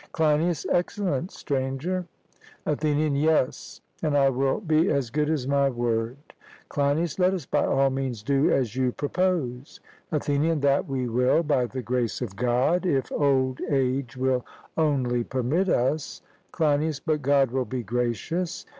[0.13, 2.07] CLEINIAS: Excellent, Stranger.
[2.65, 6.17] ATHENIAN: Yes; and I will be as good as my word.
[6.69, 9.79] CLEINIAS: Let us by all means do as you propose.
[10.11, 14.43] ATHENIAN: That we will, by the grace of God, if old age will
[14.75, 16.23] only permit us.
[16.51, 18.65] CLEINIAS: But God will be gracious.